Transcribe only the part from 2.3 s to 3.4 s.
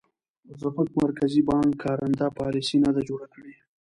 پالیسي نه ده جوړه